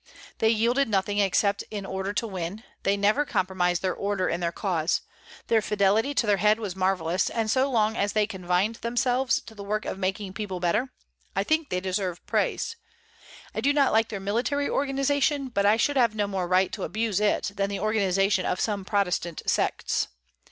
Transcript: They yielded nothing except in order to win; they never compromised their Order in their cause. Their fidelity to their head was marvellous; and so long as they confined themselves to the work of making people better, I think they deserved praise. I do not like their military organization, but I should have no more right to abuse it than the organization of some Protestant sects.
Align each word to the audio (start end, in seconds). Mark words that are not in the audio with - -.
They 0.39 0.49
yielded 0.49 0.89
nothing 0.89 1.19
except 1.19 1.63
in 1.69 1.85
order 1.85 2.11
to 2.11 2.25
win; 2.25 2.63
they 2.81 2.97
never 2.97 3.23
compromised 3.23 3.83
their 3.83 3.93
Order 3.93 4.29
in 4.29 4.39
their 4.39 4.51
cause. 4.51 5.01
Their 5.45 5.61
fidelity 5.61 6.15
to 6.15 6.25
their 6.25 6.37
head 6.37 6.59
was 6.59 6.75
marvellous; 6.75 7.29
and 7.29 7.51
so 7.51 7.69
long 7.69 7.95
as 7.95 8.13
they 8.13 8.25
confined 8.25 8.77
themselves 8.77 9.39
to 9.41 9.53
the 9.53 9.63
work 9.63 9.85
of 9.85 9.99
making 9.99 10.33
people 10.33 10.59
better, 10.59 10.91
I 11.35 11.43
think 11.43 11.69
they 11.69 11.79
deserved 11.79 12.25
praise. 12.25 12.77
I 13.53 13.61
do 13.61 13.73
not 13.73 13.91
like 13.93 14.09
their 14.09 14.19
military 14.19 14.67
organization, 14.67 15.49
but 15.49 15.67
I 15.67 15.77
should 15.77 15.97
have 15.97 16.15
no 16.15 16.25
more 16.25 16.47
right 16.47 16.71
to 16.73 16.83
abuse 16.83 17.19
it 17.19 17.51
than 17.55 17.69
the 17.69 17.79
organization 17.81 18.43
of 18.43 18.59
some 18.59 18.83
Protestant 18.83 19.43
sects. 19.45 20.07